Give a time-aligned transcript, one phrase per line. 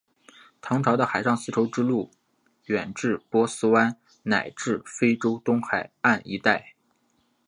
[0.61, 2.09] 唐朝的海上丝绸之路
[2.65, 6.73] 远至波斯湾乃至非洲东海岸一带。